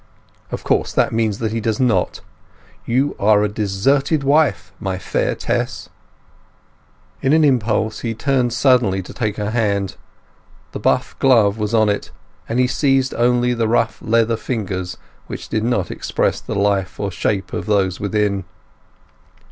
[0.49, 2.21] "Of course that means that he does not.
[2.87, 5.89] You are a deserted wife, my fair Tess—"
[7.21, 9.97] In an impulse he turned suddenly to take her hand;
[10.71, 12.09] the buff glove was on it,
[12.49, 17.11] and he seized only the rough leather fingers which did not express the life or
[17.11, 18.45] shape of those within.